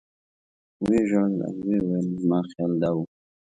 و 0.81 0.83
یې 0.93 1.01
ژړل 1.09 1.33
او 1.47 1.55
ویې 1.65 1.79
ویل 1.87 2.07
زما 2.21 2.39
خیال 2.51 2.73
دا 2.81 2.89
و. 2.95 2.97